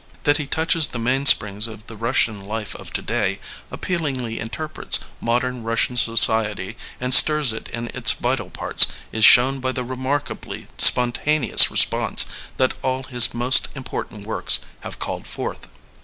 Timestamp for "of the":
1.67-1.95